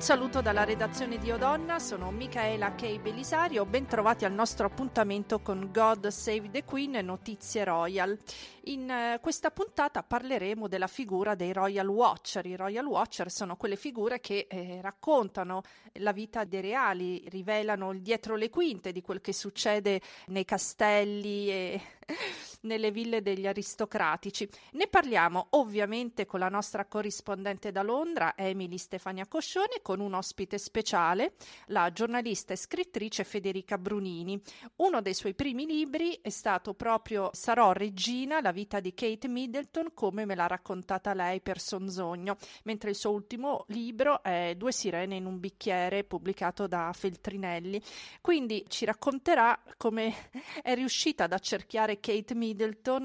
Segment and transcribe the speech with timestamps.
[0.00, 5.40] Un saluto dalla redazione di Odonna, sono Michaela Kay Belisario, ben trovati al nostro appuntamento
[5.40, 8.18] con God Save the Queen e Notizie Royal.
[8.64, 12.46] In eh, questa puntata parleremo della figura dei Royal Watcher.
[12.46, 15.60] I Royal Watcher sono quelle figure che eh, raccontano
[15.98, 21.50] la vita dei reali, rivelano il dietro le quinte di quel che succede nei castelli
[21.50, 21.80] e
[22.62, 24.48] nelle ville degli aristocratici.
[24.72, 30.58] Ne parliamo ovviamente con la nostra corrispondente da Londra, Emily Stefania Coscione, con un ospite
[30.58, 31.34] speciale,
[31.66, 34.40] la giornalista e scrittrice Federica Brunini.
[34.76, 39.92] Uno dei suoi primi libri è stato proprio Sarò regina, la vita di Kate Middleton,
[39.94, 45.16] come me l'ha raccontata lei per Sonzogno, mentre il suo ultimo libro è Due sirene
[45.16, 47.80] in un bicchiere, pubblicato da Feltrinelli.
[48.20, 50.14] Quindi ci racconterà come
[50.62, 52.49] è riuscita ad accerchiare Kate Middleton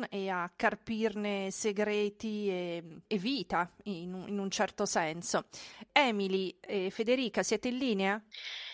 [0.10, 5.46] e a carpirne segreti e, e vita, in, in un certo senso.
[5.92, 8.22] Emily e Federica, siete in linea?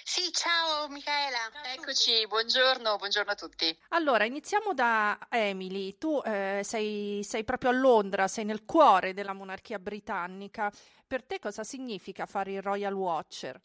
[0.04, 1.38] Sì, ciao Michaela.
[1.74, 3.78] Eccoci, buongiorno, buongiorno a tutti.
[3.90, 5.98] Allora, iniziamo da Emily.
[5.98, 10.72] Tu eh, sei, sei proprio a Londra, sei nel cuore della monarchia britannica.
[11.12, 13.60] Per te cosa significa fare il Royal Watcher?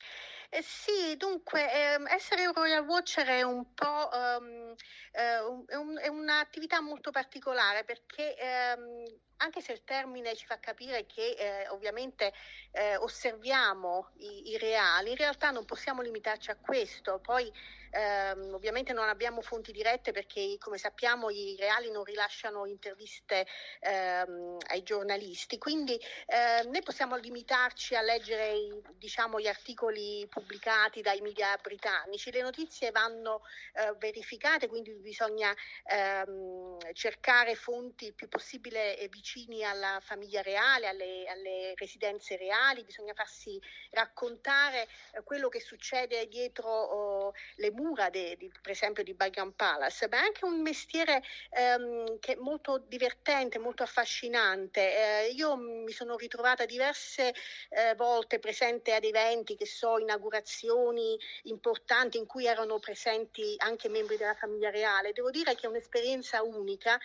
[0.50, 4.74] Eh sì, dunque ehm, essere un Royal Watcher è un po' um,
[5.12, 5.38] eh,
[5.76, 9.04] un, è, un'attività molto particolare perché ehm,
[9.36, 12.32] anche se il termine ci fa capire che eh, ovviamente
[12.72, 17.20] eh, osserviamo i, i, reali, in realtà non possiamo limitarci a questo.
[17.20, 17.48] Poi
[17.96, 23.46] ehm, ovviamente non abbiamo fonti dirette perché come sappiamo i reali non rilasciano interviste
[23.80, 31.00] ehm, ai giornalisti, quindi eh, noi possiamo limitarci a leggere i, diciamo, gli articoli pubblicati
[31.00, 32.30] dai media britannici.
[32.30, 33.42] Le notizie vanno
[33.74, 41.24] eh, verificate, quindi bisogna ehm, cercare fonti il più possibile vicini alla famiglia reale, alle,
[41.28, 48.36] alle residenze reali, bisogna farsi raccontare eh, quello che succede dietro oh, le mura, de,
[48.36, 52.78] di, per esempio, di Buckingham Palace, ma è anche un mestiere ehm, che è molto
[52.86, 55.26] divertente, molto affascinante.
[55.26, 57.34] Eh, io mi sono ritrovata diverse
[57.70, 64.16] eh, volte presente ad eventi, che so, inaugurazioni importanti in cui erano presenti anche membri
[64.16, 65.12] della famiglia reale.
[65.12, 66.98] Devo dire che è un'esperienza unica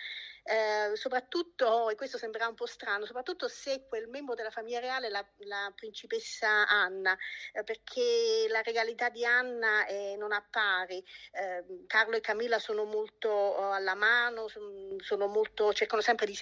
[0.44, 5.06] eh, soprattutto, e questo sembrerà un po' strano, soprattutto se quel membro della famiglia reale
[5.06, 7.16] è la, la principessa Anna,
[7.52, 11.04] eh, perché la regalità di Anna eh, non ha pari.
[11.32, 16.36] Ehm, Carlo e Camilla sono molto oh, alla mano, sono, sono molto, cercano sempre di,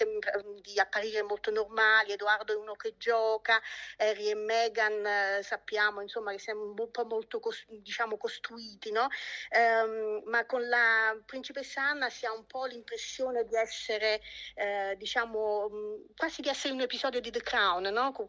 [0.62, 3.60] di, apparire molto normali, Edoardo è uno che gioca,
[3.98, 9.08] Harry e Meghan eh, sappiamo insomma, che siamo un po' molto diciamo, costruiti, no?
[9.50, 14.20] Ehm, ma con la principessa Anna si ha un po' l'impressione di essere essere,
[14.54, 18.12] eh, diciamo, mm, quasi di essere un episodio di The Crown, no?
[18.12, 18.26] con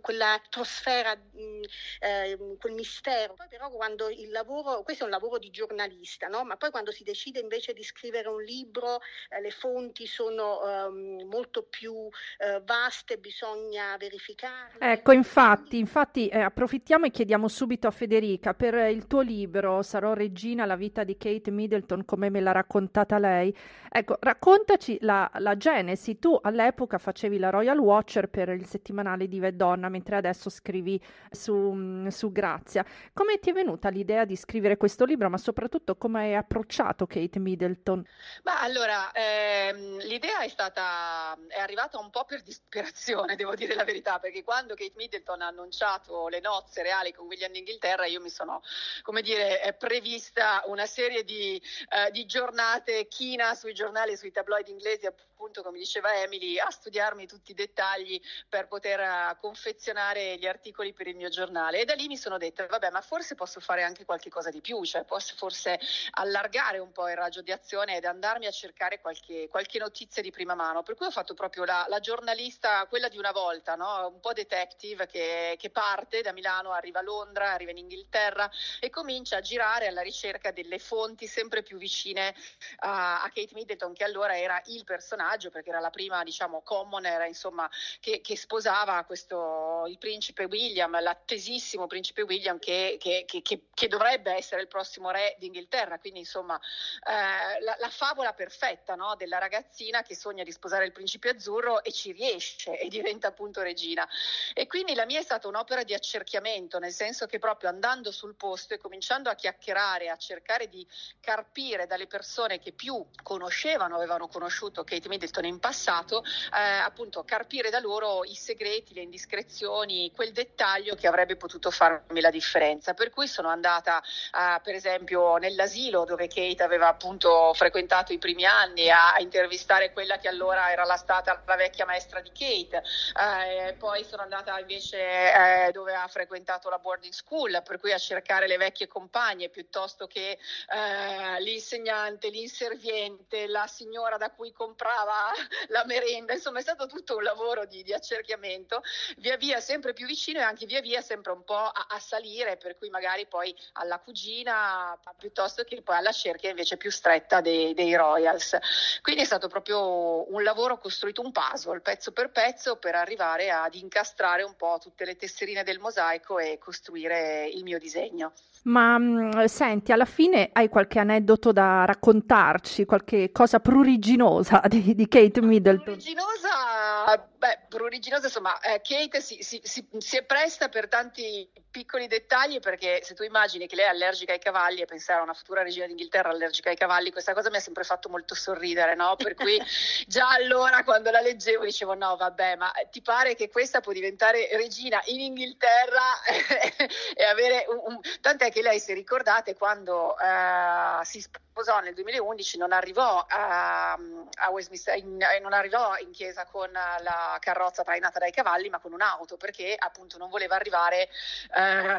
[0.00, 1.62] quella atmosfera, mm,
[2.00, 3.34] eh, quel mistero.
[3.34, 6.44] Poi però quando il lavoro, questo è un lavoro di giornalista, no?
[6.44, 11.28] ma poi quando si decide invece di scrivere un libro, eh, le fonti sono ehm,
[11.28, 12.08] molto più
[12.38, 14.78] eh, vaste, bisogna verificarle.
[14.92, 20.14] Ecco, infatti, infatti eh, approfittiamo e chiediamo subito a Federica, per il tuo libro Sarò
[20.14, 23.54] regina, la vita di Kate Middleton, come me l'ha raccontata lei,
[23.90, 26.18] ecco, raccontaci raccontaci la, la, genesi.
[26.18, 32.06] Tu all'epoca facevi la Royal Watcher per il settimanale di Donna, mentre adesso scrivi su,
[32.10, 32.84] su Grazia.
[33.12, 37.38] Come ti è venuta l'idea di scrivere questo libro, ma soprattutto come hai approcciato Kate
[37.38, 38.04] Middleton?
[38.44, 43.84] Ma allora, ehm, l'idea è stata, è arrivata un po' per disperazione, devo dire la
[43.84, 48.30] verità, perché quando Kate Middleton ha annunciato le nozze reali con William d'Inghilterra, io mi
[48.30, 48.62] sono,
[49.02, 51.60] come dire, prevista una serie di,
[51.90, 57.26] eh, di giornate china sui giornali, sui tabloid ледя appunto come diceva Emily a studiarmi
[57.26, 61.92] tutti i dettagli per poter uh, confezionare gli articoli per il mio giornale e da
[61.92, 65.04] lì mi sono detta vabbè ma forse posso fare anche qualche cosa di più cioè
[65.04, 65.78] posso forse
[66.12, 70.30] allargare un po' il raggio di azione ed andarmi a cercare qualche, qualche notizia di
[70.30, 74.08] prima mano per cui ho fatto proprio la, la giornalista quella di una volta no?
[74.08, 78.50] un po' detective che, che parte da Milano arriva a Londra arriva in Inghilterra
[78.80, 82.34] e comincia a girare alla ricerca delle fonti sempre più vicine
[82.78, 87.26] a, a Kate Middleton che allora era il personaggio perché era la prima diciamo commoner
[87.26, 87.68] insomma
[88.00, 94.60] che, che sposava questo il principe William l'attesissimo principe William che, che, che, dovrebbe essere
[94.60, 99.14] il prossimo re d'Inghilterra quindi insomma eh, la, la, favola perfetta no?
[99.16, 103.62] della ragazzina che sogna di sposare il principe azzurro e ci riesce e diventa appunto
[103.62, 104.08] regina
[104.54, 108.36] e quindi la mia è stata un'opera di accerchiamento nel senso che proprio andando sul
[108.36, 110.86] posto e cominciando a chiacchierare a cercare di
[111.20, 115.15] carpire dalle persone che più conoscevano avevano conosciuto Kate Middleton
[115.46, 121.36] in passato, eh, appunto carpire da loro i segreti, le indiscrezioni, quel dettaglio che avrebbe
[121.36, 122.94] potuto farmi la differenza.
[122.94, 128.44] Per cui sono andata eh, per esempio nell'asilo dove Kate aveva appunto frequentato i primi
[128.44, 132.82] anni a, a intervistare quella che allora era la stata la vecchia maestra di Kate,
[133.14, 137.98] eh, poi sono andata invece eh, dove ha frequentato la boarding school, per cui a
[137.98, 145.05] cercare le vecchie compagne piuttosto che eh, l'insegnante, l'inserviente, la signora da cui comprava
[145.68, 148.82] la merenda, insomma è stato tutto un lavoro di, di accerchiamento,
[149.18, 152.56] via via sempre più vicino e anche via via sempre un po' a, a salire,
[152.56, 157.74] per cui magari poi alla cugina piuttosto che poi alla cerchia invece più stretta dei,
[157.74, 158.58] dei Royals.
[159.02, 163.74] Quindi è stato proprio un lavoro costruito un puzzle, pezzo per pezzo, per arrivare ad
[163.74, 168.32] incastrare un po' tutte le tesserine del mosaico e costruire il mio disegno.
[168.66, 175.06] Ma mh, senti, alla fine hai qualche aneddoto da raccontarci, qualche cosa pruriginosa di, di
[175.08, 175.84] Kate Middleton?
[175.84, 182.06] Pruriginosa, beh, pruriginosa, insomma, eh, Kate si, si, si, si, è presta per tanti piccoli
[182.06, 185.34] dettagli perché se tu immagini che lei è allergica ai cavalli e pensare a una
[185.34, 189.16] futura regina d'Inghilterra allergica ai cavalli, questa cosa mi ha sempre fatto molto sorridere, no?
[189.16, 189.60] Per cui
[190.06, 194.48] già allora quando la leggevo dicevo no, vabbè, ma ti pare che questa può diventare
[194.56, 196.22] regina in Inghilterra
[197.14, 198.00] e avere un, un...
[198.20, 204.50] tant'è che lei, se ricordate, quando eh, si sposò nel 2011 non arrivò a, a
[204.50, 208.92] Westminster, in, eh, non arrivò in chiesa con la carrozza trainata dai cavalli, ma con
[208.92, 211.08] un'auto, perché appunto non voleva arrivare
[211.54, 211.96] eh,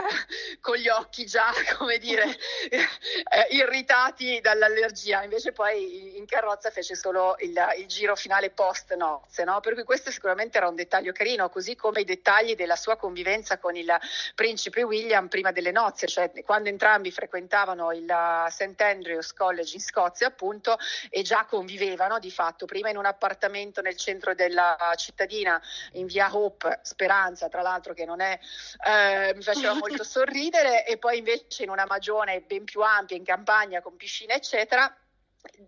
[0.59, 2.25] con gli occhi già, come dire,
[2.69, 5.23] eh, irritati dall'allergia.
[5.23, 9.59] Invece poi in carrozza fece solo il, il giro finale post nozze, no?
[9.59, 13.57] Per cui questo sicuramente era un dettaglio carino, così come i dettagli della sua convivenza
[13.57, 13.95] con il
[14.35, 18.79] principe William prima delle nozze, cioè quando entrambi frequentavano il St.
[18.81, 20.77] Andrews College in Scozia appunto
[21.09, 24.77] e già convivevano di fatto, prima in un appartamento nel centro della
[25.17, 25.59] cittadina
[25.93, 28.39] in via Hope, Speranza tra l'altro che non è,
[28.85, 33.23] eh, mi faceva molto sorridere e poi invece in una magione ben più ampia in
[33.23, 34.95] campagna con piscina eccetera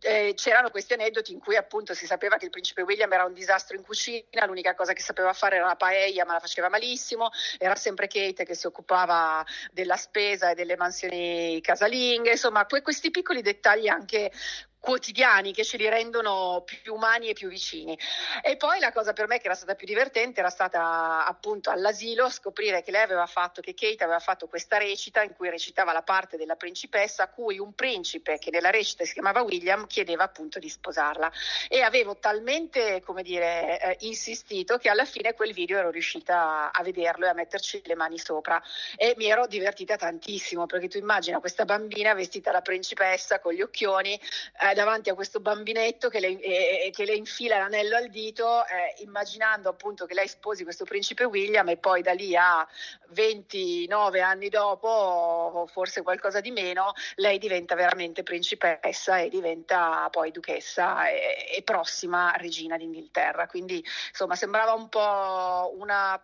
[0.02, 3.34] eh, c'erano questi aneddoti in cui appunto si sapeva che il principe William era un
[3.34, 7.30] disastro in cucina, l'unica cosa che sapeva fare era la paella, ma la faceva malissimo,
[7.58, 13.10] era sempre Kate che si occupava della spesa e delle mansioni casalinghe, insomma que- questi
[13.10, 14.32] piccoli dettagli anche
[14.80, 17.98] quotidiani che ce li rendono più umani e più vicini.
[18.42, 22.30] E poi la cosa per me che era stata più divertente era stata appunto all'asilo
[22.30, 26.02] scoprire che lei aveva fatto, che Kate aveva fatto questa recita in cui recitava la
[26.02, 30.60] parte della principessa a cui un principe che nella recita si chiamava William chiedeva appunto
[30.60, 31.32] di sposarla
[31.68, 36.84] e avevo talmente come dire eh, insistito che alla fine quel video ero riuscita a
[36.84, 38.62] vederlo e a metterci le mani sopra
[38.96, 43.62] e mi ero divertita tantissimo perché tu immagina questa bambina vestita da principessa con gli
[43.62, 44.20] occhioni
[44.62, 48.66] eh, eh, davanti a questo bambinetto che le, eh, che le infila l'anello al dito,
[48.66, 52.68] eh, immaginando appunto che lei sposi questo principe William e poi da lì a
[53.10, 61.10] 29 anni dopo, forse qualcosa di meno, lei diventa veramente principessa e diventa poi duchessa
[61.10, 63.48] e, e prossima regina d'Inghilterra.
[63.48, 66.22] Quindi insomma sembrava un po' una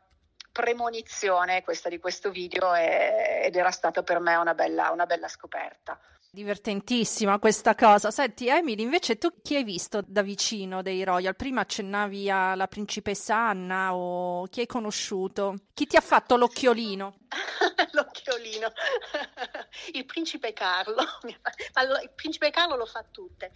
[0.52, 5.28] premonizione questa di questo video e, ed era stata per me una bella, una bella
[5.28, 6.00] scoperta.
[6.36, 8.12] Divertentissima questa cosa.
[8.12, 11.34] Senti, Emily, invece tu chi hai visto da vicino dei Royal?
[11.34, 15.56] Prima accennavi alla principessa Anna o chi hai conosciuto?
[15.74, 17.20] Chi ti ha fatto l'occhiolino?
[17.92, 18.70] l'occhiolino.
[19.94, 21.04] il principe Carlo.
[21.24, 23.52] il principe Carlo lo fa tutte.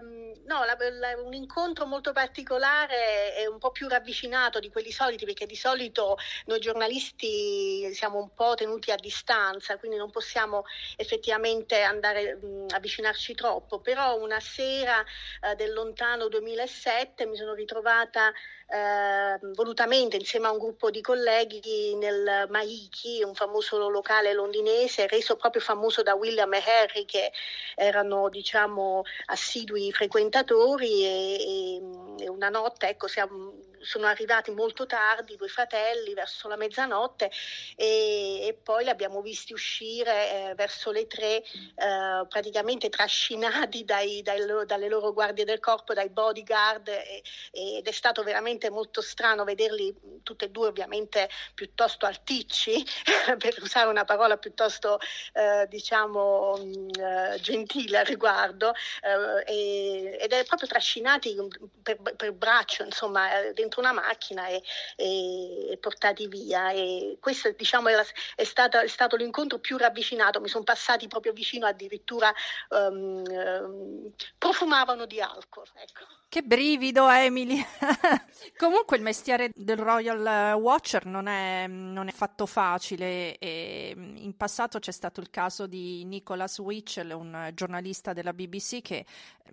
[0.00, 4.92] Um, no, la, la, un incontro molto particolare e un po' più ravvicinato di quelli
[4.92, 10.64] soliti, perché di solito noi giornalisti siamo un po' tenuti a distanza, quindi non possiamo
[10.96, 13.80] effettivamente andare mh, avvicinarci troppo.
[13.80, 18.32] Però una sera uh, del lontano 2007 mi sono ritrovata
[18.68, 25.36] eh, volutamente insieme a un gruppo di colleghi nel Maiki, un famoso locale londinese reso
[25.36, 27.30] proprio famoso da William e Harry che
[27.76, 31.78] erano diciamo assidui frequentatori e,
[32.18, 37.30] e una notte ecco siamo sono arrivati molto tardi, due fratelli, verso la mezzanotte
[37.76, 44.22] e, e poi li abbiamo visti uscire eh, verso le tre, eh, praticamente trascinati dai,
[44.22, 49.44] dai dalle loro guardie del corpo, dai bodyguard e, ed è stato veramente molto strano
[49.44, 52.84] vederli tutti e due ovviamente piuttosto alticci,
[53.38, 54.98] per usare una parola piuttosto
[55.32, 61.36] eh, diciamo mh, eh, gentile al riguardo, eh, ed è proprio trascinati
[61.82, 64.62] per, per braccio, insomma, eh, dentro una macchina e,
[64.96, 66.70] e, portati via.
[66.70, 71.32] E questo diciamo, è, è, stato, è, stato, l'incontro più ravvicinato, mi sono passati proprio
[71.32, 72.32] vicino, addirittura
[72.70, 75.66] um, um, profumavano di alcol.
[75.74, 76.04] Ecco.
[76.28, 77.64] Che brivido, Emily!
[78.58, 84.78] Comunque il mestiere del Royal Watcher non è, non è, fatto facile e in passato
[84.78, 89.06] c'è stato il caso di Nicholas Witchell, un giornalista della BBC che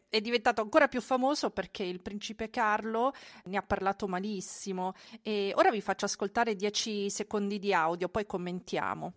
[0.09, 3.13] è diventato ancora più famoso perché il principe Carlo
[3.45, 9.13] ne ha parlato malissimo e ora vi faccio ascoltare 10 secondi di audio, poi commentiamo.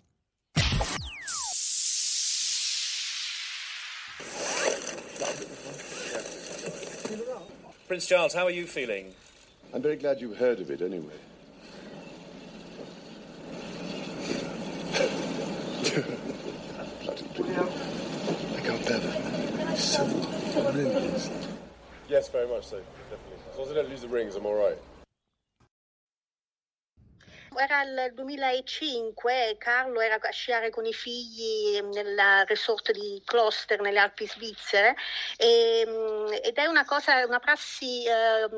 [7.86, 9.14] Prince Charles, how are you feeling?
[9.72, 11.14] I'm very glad you heard of it anyway.
[18.54, 19.78] I can't bear that.
[19.78, 20.04] So
[20.72, 21.35] brilliant.
[22.08, 23.38] Yes, very much so, definitely.
[23.52, 24.78] As long as I don't lose the rings, I'm all right.
[27.58, 33.98] Era il 2005, Carlo era a sciare con i figli nel resort di Kloster nelle
[33.98, 34.94] Alpi svizzere
[35.36, 38.48] e, mm, ed è una cosa, una prassi eh,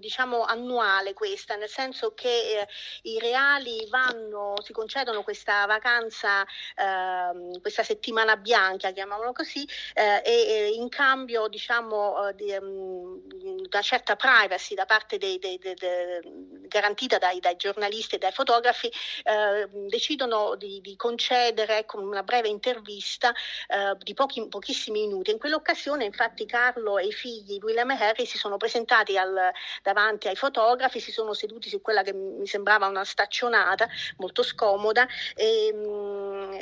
[0.00, 2.28] diciamo annuale questa, nel senso che
[2.60, 2.68] eh,
[3.02, 10.70] i reali vanno, si concedono questa vacanza, eh, questa settimana bianca, chiamiamolo così, eh, e
[10.74, 13.22] in cambio diciamo eh, di, um,
[13.70, 15.74] una certa privacy da parte dei, dei, dei,
[16.66, 18.90] garantita dai, dai giornalisti e dai fotografi fotografi
[19.24, 23.30] eh, decidono di, di, concedere con una breve intervista
[23.66, 25.30] eh, di pochi, pochissimi minuti.
[25.30, 29.52] In quell'occasione infatti Carlo e i figli William e Harry si sono presentati al,
[29.82, 33.86] davanti ai fotografi, si sono seduti su quella che mi sembrava una staccionata
[34.16, 35.74] molto scomoda e,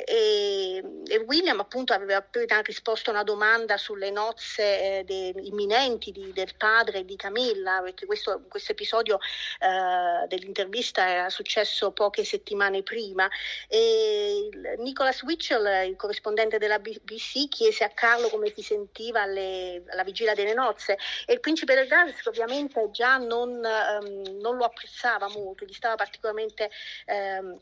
[0.05, 6.33] e, e William appunto aveva appena risposto a una domanda sulle nozze eh, imminenti di,
[6.33, 9.19] del padre di Camilla, perché questo, questo episodio
[9.59, 13.29] eh, dell'intervista era successo successo poche settimane prima.
[13.67, 20.03] E Nicholas Witchell, il corrispondente della BBC, chiese a Carlo come si sentiva alle, alla
[20.03, 25.29] vigilia delle nozze e il principe del Galles ovviamente già non, um, non, lo apprezzava
[25.29, 26.71] molto, gli stava particolarmente...
[27.05, 27.59] Um,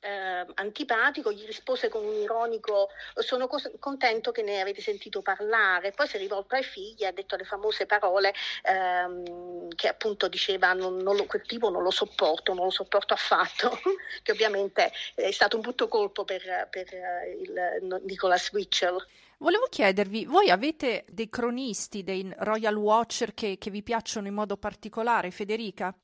[0.00, 5.92] eh, antipatico, gli rispose con un ironico sono cos- contento che ne avete sentito parlare,
[5.92, 10.28] poi si è rivolto ai figli e ha detto le famose parole ehm, che appunto
[10.28, 13.78] diceva non, non lo, quel tipo non lo sopporto, non lo sopporto affatto,
[14.22, 19.04] che ovviamente è stato un brutto colpo per, per eh, il Nicholas Witchell.
[19.38, 24.58] Volevo chiedervi, voi avete dei cronisti, dei Royal Watcher che, che vi piacciono in modo
[24.58, 25.94] particolare, Federica?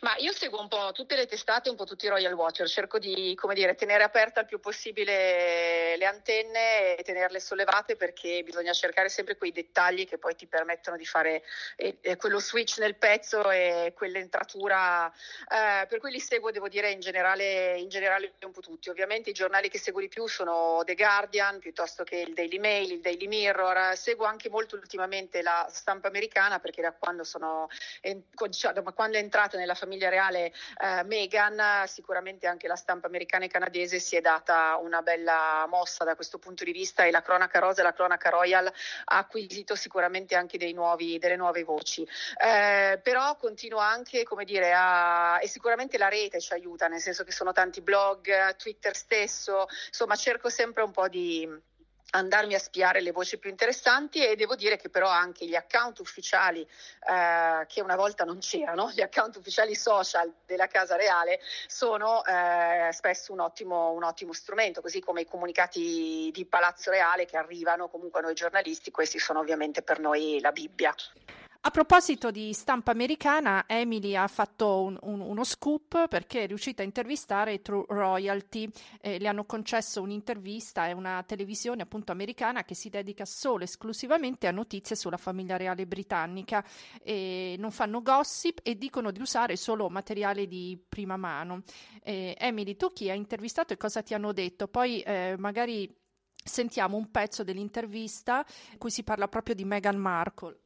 [0.00, 2.98] Ma io seguo un po' tutte le testate, un po' tutti i Royal Watcher, cerco
[2.98, 8.72] di come dire, tenere aperta il più possibile le antenne e tenerle sollevate perché bisogna
[8.72, 11.42] cercare sempre quei dettagli che poi ti permettono di fare
[11.76, 15.10] eh, eh quello switch nel pezzo e quell'entratura.
[15.10, 18.90] Eh, per cui li seguo, devo dire, in generale, in generale un po' tutti.
[18.90, 22.92] Ovviamente i giornali che seguo di più sono The Guardian piuttosto che il Daily Mail,
[22.92, 23.96] il Daily Mirror.
[23.96, 27.68] Seguo anche molto ultimamente la stampa americana perché da quando sono
[28.02, 33.06] diciamo, da quando è entrata entrata nella famiglia reale eh, Meghan, sicuramente anche la stampa
[33.06, 37.10] americana e canadese si è data una bella mossa da questo punto di vista e
[37.10, 42.06] la cronaca rosa e la cronaca royal ha acquisito sicuramente anche nuovi, delle nuove voci.
[42.36, 47.22] Eh, però continua anche, come dire, a, e sicuramente la rete ci aiuta, nel senso
[47.22, 51.48] che sono tanti blog, Twitter stesso, insomma cerco sempre un po' di
[52.14, 55.98] andarmi a spiare le voci più interessanti e devo dire che però anche gli account
[55.98, 62.24] ufficiali eh, che una volta non c'erano, gli account ufficiali social della Casa Reale sono
[62.24, 67.36] eh, spesso un ottimo, un ottimo, strumento, così come i comunicati di Palazzo Reale che
[67.36, 70.94] arrivano comunque a noi giornalisti, questi sono ovviamente per noi la Bibbia.
[71.66, 76.82] A proposito di stampa americana, Emily ha fatto un, un, uno scoop perché è riuscita
[76.82, 78.68] a intervistare True Royalty.
[79.00, 83.64] Eh, le hanno concesso un'intervista, è una televisione appunto americana che si dedica solo e
[83.64, 86.62] esclusivamente a notizie sulla famiglia reale britannica.
[87.02, 91.62] E non fanno gossip e dicono di usare solo materiale di prima mano.
[92.02, 94.68] Eh, Emily, tu chi hai intervistato e cosa ti hanno detto?
[94.68, 95.90] Poi eh, magari
[96.44, 100.58] sentiamo un pezzo dell'intervista in cui si parla proprio di Meghan Markle.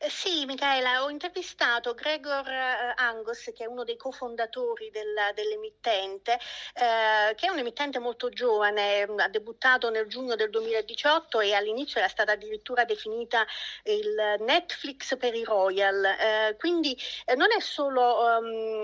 [0.00, 6.34] Eh, sì, Michaela, ho intervistato Gregor eh, Angus, che è uno dei cofondatori del, dell'emittente,
[6.74, 11.98] eh, che è un emittente molto giovane, ha debuttato nel giugno del 2018 e all'inizio
[11.98, 13.44] era stata addirittura definita
[13.84, 16.04] il Netflix per i Royal.
[16.04, 18.80] Eh, quindi eh, non è solo um,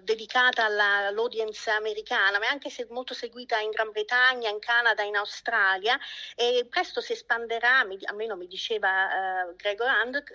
[0.00, 5.02] dedicata alla, all'audience americana, ma è anche se, molto seguita in Gran Bretagna, in Canada,
[5.02, 5.98] in Australia
[6.34, 9.88] e presto si espanderà, mi, almeno mi diceva Gregor Gregor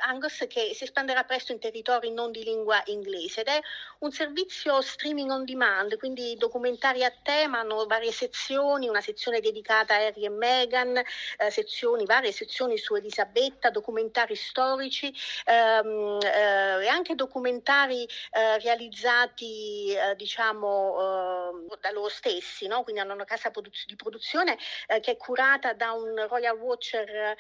[0.08, 3.60] Angus che si espanderà presto in territori non di lingua inglese ed è
[4.00, 9.96] un servizio streaming on demand, quindi documentari a tema, hanno varie sezioni, una sezione dedicata
[9.96, 15.14] a Harry e Meghan, eh, sezioni, varie sezioni su Elisabetta, documentari storici
[15.46, 16.67] ehm, eh,
[16.98, 22.84] anche documentari eh, realizzati eh, diciamo eh, da loro stessi, no?
[22.84, 23.52] quindi hanno una casa
[23.86, 27.36] di produzione eh, che è curata da un Royal Watcher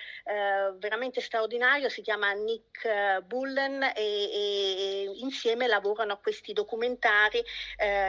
[0.78, 7.44] veramente straordinario, si chiama Nick Bullen e, e, insieme lavorano a questi documentari,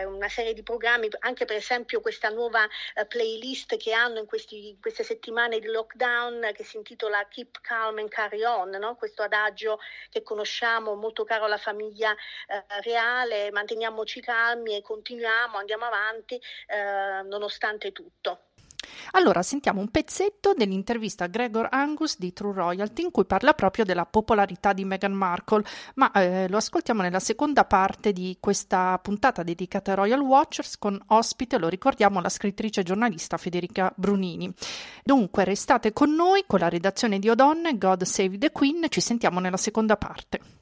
[0.07, 2.67] una serie di programmi, anche per esempio questa nuova
[3.09, 8.09] playlist che hanno in questi, queste settimane di lockdown che si intitola Keep Calm and
[8.09, 8.97] Carry On, no?
[8.97, 9.78] questo adagio
[10.11, 17.23] che conosciamo molto caro alla famiglia eh, reale, manteniamoci calmi e continuiamo, andiamo avanti eh,
[17.26, 18.42] nonostante tutto.
[19.12, 23.85] Allora sentiamo un pezzetto dell'intervista a Gregor Angus di True Royalty in cui parla proprio
[23.85, 25.64] della popolarità di Meghan Markle,
[25.95, 31.00] ma eh, lo ascoltiamo nella seconda parte di questa puntata dedicata ai Royal Watchers con
[31.09, 34.52] ospite, lo ricordiamo, la scrittrice e giornalista Federica Brunini.
[35.02, 39.40] Dunque restate con noi con la redazione di O'Donnell, God Save the Queen, ci sentiamo
[39.40, 40.58] nella seconda parte.